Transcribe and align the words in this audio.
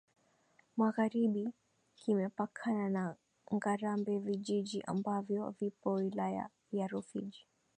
Magharibi 0.77 1.53
kimepakana 1.99 2.89
na 2.89 3.15
Ngarambe 3.55 4.19
vijiji 4.19 4.81
ambavyo 4.81 5.49
vipo 5.59 5.93
Wilaya 5.93 6.49
ya 6.71 6.87
Rufiji 6.87 7.47